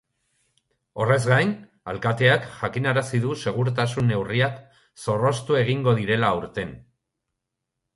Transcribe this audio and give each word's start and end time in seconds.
Horrez 1.03 1.19
gain, 1.31 1.51
alkateak 1.93 2.49
jakinarazi 2.55 3.21
du 3.27 3.37
segurtasun 3.45 4.11
neurriak 4.15 4.61
zorroztu 5.07 5.63
egingo 5.65 5.99
direla 6.05 6.37
aurten. 6.37 6.79